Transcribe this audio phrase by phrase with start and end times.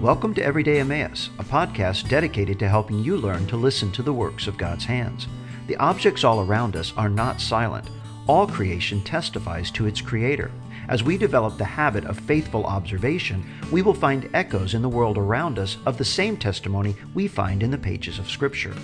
[0.00, 4.14] Welcome to Everyday Emmaus, a podcast dedicated to helping you learn to listen to the
[4.14, 5.28] works of God's hands.
[5.66, 7.90] The objects all around us are not silent.
[8.26, 10.50] All creation testifies to its Creator.
[10.88, 15.18] As we develop the habit of faithful observation, we will find echoes in the world
[15.18, 18.74] around us of the same testimony we find in the pages of Scripture.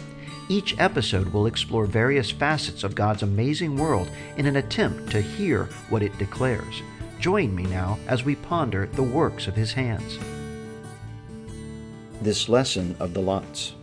[0.51, 5.64] Each episode will explore various facets of God's amazing world in an attempt to hear
[5.89, 6.83] what it declares.
[7.19, 10.19] Join me now as we ponder the works of His hands.
[12.23, 13.75] This lesson of the lots.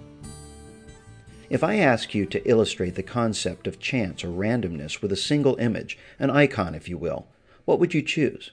[1.52, 5.56] If I ask you to illustrate the concept of chance or randomness with a single
[5.58, 7.28] image, an icon, if you will,
[7.66, 8.52] what would you choose?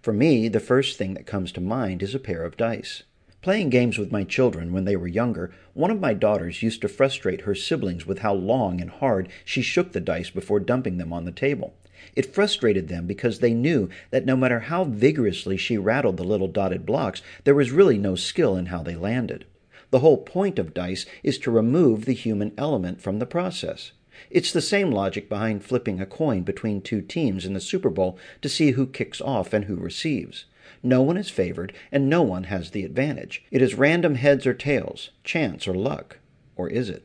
[0.00, 3.02] For me, the first thing that comes to mind is a pair of dice.
[3.42, 6.88] Playing games with my children when they were younger, one of my daughters used to
[6.88, 11.12] frustrate her siblings with how long and hard she shook the dice before dumping them
[11.12, 11.74] on the table.
[12.16, 16.48] It frustrated them because they knew that no matter how vigorously she rattled the little
[16.48, 19.44] dotted blocks, there was really no skill in how they landed.
[19.90, 23.92] The whole point of dice is to remove the human element from the process.
[24.30, 28.18] It's the same logic behind flipping a coin between two teams in the Super Bowl
[28.42, 30.44] to see who kicks off and who receives.
[30.82, 33.44] No one is favored, and no one has the advantage.
[33.50, 36.18] It is random heads or tails, chance or luck.
[36.56, 37.04] Or is it?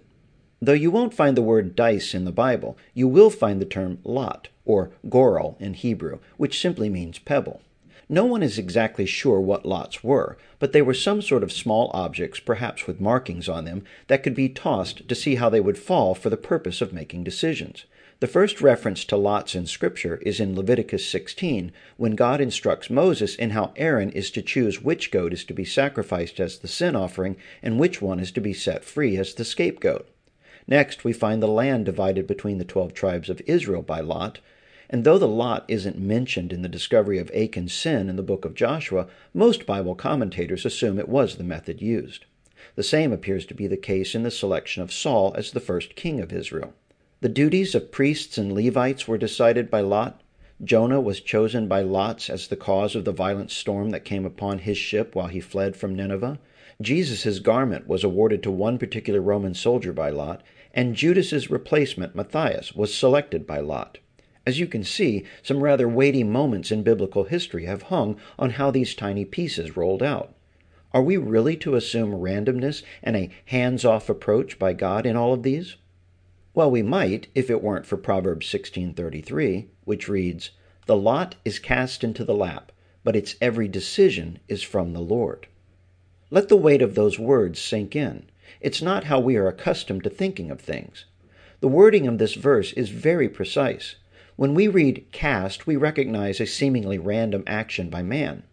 [0.66, 4.00] Though you won't find the word dice in the Bible, you will find the term
[4.04, 7.62] lot, or goral in Hebrew, which simply means pebble.
[8.10, 11.92] No one is exactly sure what lots were, but they were some sort of small
[11.94, 15.78] objects, perhaps with markings on them, that could be tossed to see how they would
[15.78, 17.86] fall for the purpose of making decisions.
[18.20, 23.36] The first reference to lots in Scripture is in Leviticus 16, when God instructs Moses
[23.36, 26.96] in how Aaron is to choose which goat is to be sacrificed as the sin
[26.96, 30.10] offering and which one is to be set free as the scapegoat.
[30.68, 34.40] Next, we find the land divided between the twelve tribes of Israel by Lot,
[34.90, 38.46] and though the lot isn't mentioned in the discovery of Achan's sin in the book
[38.46, 42.26] of Joshua, most Bible commentators assume it was the method used.
[42.76, 45.96] The same appears to be the case in the selection of Saul as the first
[45.96, 46.74] king of Israel.
[47.22, 50.22] The duties of priests and Levites were decided by Lot.
[50.64, 54.60] Jonah was chosen by lots as the cause of the violent storm that came upon
[54.60, 56.40] his ship while he fled from Nineveh.
[56.82, 60.44] Jesus' garment was awarded to one particular Roman soldier by Lot,
[60.76, 63.98] and Judas's replacement, Matthias, was selected by Lot.
[64.46, 68.70] As you can see, some rather weighty moments in biblical history have hung on how
[68.70, 70.36] these tiny pieces rolled out.
[70.94, 75.34] Are we really to assume randomness and a hands off approach by God in all
[75.34, 75.78] of these?
[76.54, 80.52] Well, we might if it weren't for Proverbs 16:33, which reads,
[80.86, 82.72] "The lot is cast into the lap,
[83.04, 85.48] but its every decision is from the Lord."
[86.30, 88.28] Let the weight of those words sink in.
[88.62, 91.06] It's not how we are accustomed to thinking of things.
[91.62, 93.96] The wording of this verse is very precise.
[94.36, 98.44] When we read cast, we recognize a seemingly random action by man.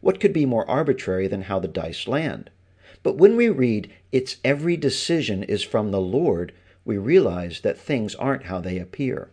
[0.00, 2.50] What could be more arbitrary than how the dice land?
[3.02, 6.52] But when we read, its every decision is from the Lord,
[6.84, 9.30] we realize that things aren't how they appear.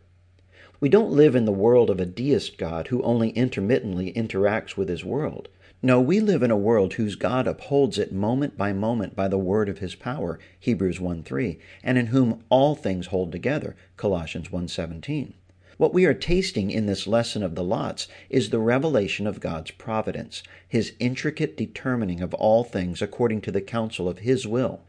[0.79, 4.89] We don't live in the world of a deist God who only intermittently interacts with
[4.89, 5.49] his world.
[5.81, 9.37] No, we live in a world whose God upholds it moment by moment by the
[9.37, 15.35] word of his power, Hebrews 1:3, and in whom all things hold together, Colossians 1:17.
[15.77, 19.71] What we are tasting in this lesson of the lots is the revelation of God's
[19.71, 24.81] providence, his intricate determining of all things according to the counsel of his will.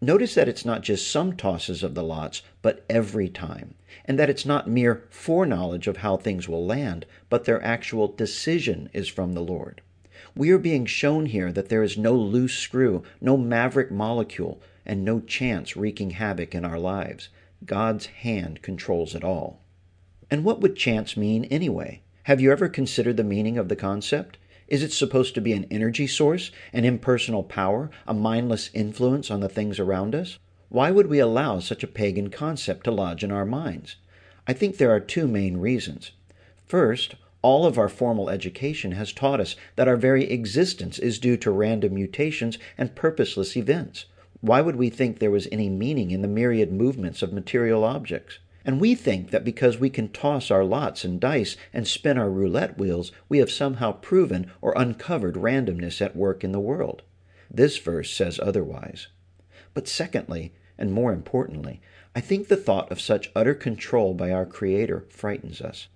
[0.00, 3.74] Notice that it's not just some tosses of the lots, but every time,
[4.04, 8.90] and that it's not mere foreknowledge of how things will land, but their actual decision
[8.92, 9.80] is from the Lord.
[10.34, 15.04] We are being shown here that there is no loose screw, no maverick molecule, and
[15.04, 17.28] no chance wreaking havoc in our lives.
[17.64, 19.60] God's hand controls it all.
[20.30, 22.02] And what would chance mean anyway?
[22.24, 24.38] Have you ever considered the meaning of the concept?
[24.68, 29.40] Is it supposed to be an energy source, an impersonal power, a mindless influence on
[29.40, 30.38] the things around us?
[30.68, 33.96] Why would we allow such a pagan concept to lodge in our minds?
[34.46, 36.12] I think there are two main reasons.
[36.64, 41.36] First, all of our formal education has taught us that our very existence is due
[41.36, 44.06] to random mutations and purposeless events.
[44.40, 48.38] Why would we think there was any meaning in the myriad movements of material objects?
[48.64, 52.30] And we think that because we can toss our lots and dice and spin our
[52.30, 57.02] roulette wheels, we have somehow proven or uncovered randomness at work in the world.
[57.50, 59.08] This verse says otherwise.
[59.74, 61.80] But secondly, and more importantly,
[62.14, 65.88] I think the thought of such utter control by our Creator frightens us.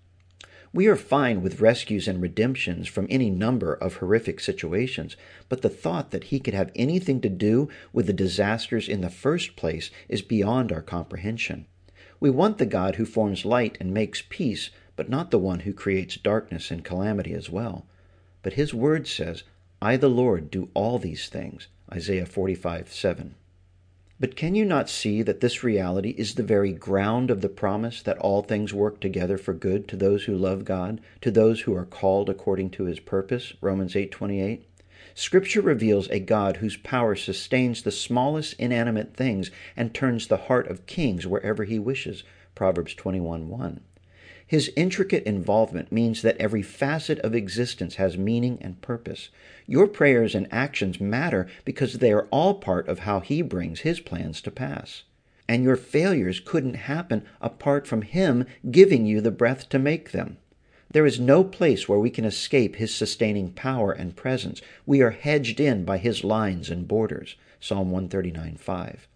[0.76, 5.16] We are fine with rescues and redemptions from any number of horrific situations,
[5.48, 9.08] but the thought that He could have anything to do with the disasters in the
[9.08, 11.64] first place is beyond our comprehension.
[12.20, 15.72] We want the God who forms light and makes peace, but not the one who
[15.72, 17.86] creates darkness and calamity as well.
[18.42, 19.44] But his word says,
[19.80, 21.68] I, the Lord, do all these things.
[21.90, 23.34] Isaiah 45 7.
[24.18, 28.00] But can you not see that this reality is the very ground of the promise
[28.02, 31.74] that all things work together for good to those who love God, to those who
[31.74, 33.52] are called according to his purpose?
[33.60, 34.62] Romans 8:28.
[35.14, 40.66] Scripture reveals a God whose power sustains the smallest inanimate things and turns the heart
[40.68, 42.24] of kings wherever he wishes.
[42.54, 43.80] Proverbs 21:1.
[44.46, 49.28] His intricate involvement means that every facet of existence has meaning and purpose.
[49.66, 53.98] Your prayers and actions matter because they are all part of how He brings His
[53.98, 55.02] plans to pass.
[55.48, 60.38] And your failures couldn't happen apart from Him giving you the breath to make them.
[60.92, 64.62] There is no place where we can escape His sustaining power and presence.
[64.86, 67.34] We are hedged in by His lines and borders.
[67.58, 69.08] Psalm 139 5.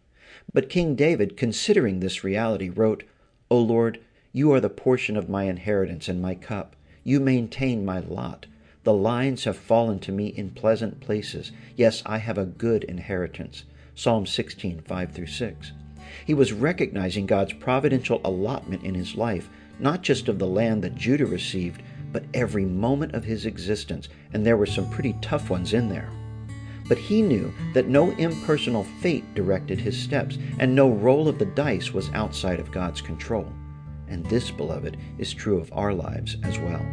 [0.52, 3.04] But King David, considering this reality, wrote,
[3.48, 4.00] O Lord,
[4.32, 6.76] you are the portion of my inheritance and my cup.
[7.02, 8.46] You maintain my lot.
[8.84, 11.50] The lines have fallen to me in pleasant places.
[11.76, 13.64] Yes, I have a good inheritance.
[13.96, 15.72] Psalm 16, 5 through 6.
[16.24, 19.50] He was recognizing God's providential allotment in his life,
[19.80, 21.82] not just of the land that Judah received,
[22.12, 26.08] but every moment of his existence, and there were some pretty tough ones in there.
[26.88, 31.46] But he knew that no impersonal fate directed his steps, and no roll of the
[31.46, 33.52] dice was outside of God's control.
[34.10, 36.84] And this, beloved, is true of our lives as well.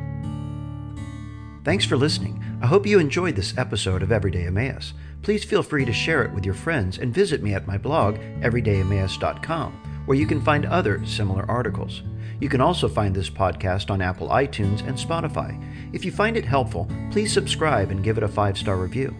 [1.63, 2.41] Thanks for listening.
[2.61, 4.93] I hope you enjoyed this episode of Everyday Emmaus.
[5.21, 8.15] Please feel free to share it with your friends and visit me at my blog,
[8.41, 12.03] everydayemmaus.com, where you can find other similar articles.
[12.39, 15.61] You can also find this podcast on Apple iTunes and Spotify.
[15.93, 19.13] If you find it helpful, please subscribe and give it a five star review.